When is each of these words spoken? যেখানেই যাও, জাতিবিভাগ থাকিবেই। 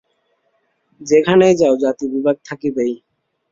যেখানেই 1.01 1.53
যাও, 1.55 1.73
জাতিবিভাগ 1.77 2.35
থাকিবেই। 2.45 2.93